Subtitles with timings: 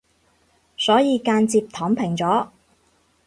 [0.77, 2.47] 所以間接躺平咗